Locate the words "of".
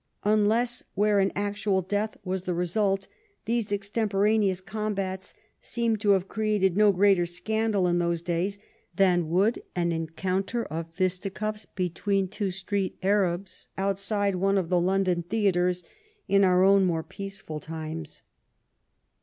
10.65-10.91, 14.57-14.69